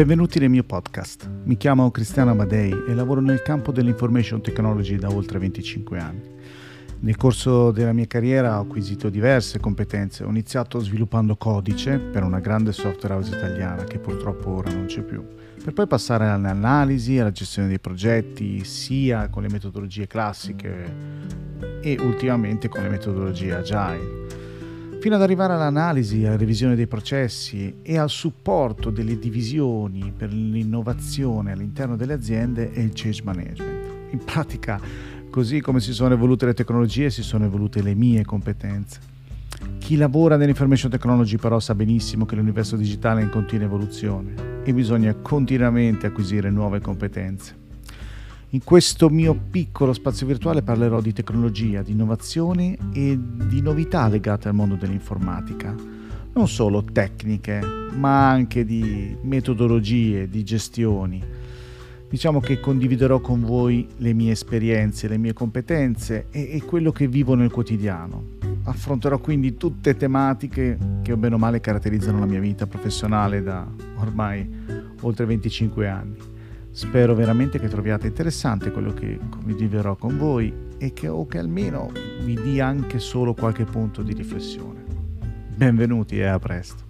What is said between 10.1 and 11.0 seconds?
Ho iniziato